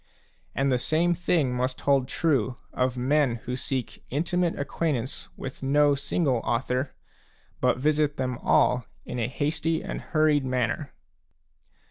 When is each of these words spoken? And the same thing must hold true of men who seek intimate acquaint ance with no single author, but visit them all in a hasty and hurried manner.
And 0.55 0.71
the 0.71 0.79
same 0.79 1.13
thing 1.13 1.53
must 1.53 1.81
hold 1.81 2.07
true 2.07 2.57
of 2.73 2.97
men 2.97 3.35
who 3.45 3.55
seek 3.55 4.03
intimate 4.09 4.57
acquaint 4.57 4.97
ance 4.97 5.29
with 5.37 5.61
no 5.61 5.93
single 5.93 6.37
author, 6.37 6.95
but 7.59 7.77
visit 7.77 8.17
them 8.17 8.39
all 8.39 8.85
in 9.05 9.19
a 9.19 9.27
hasty 9.27 9.83
and 9.83 10.01
hurried 10.01 10.43
manner. 10.43 10.91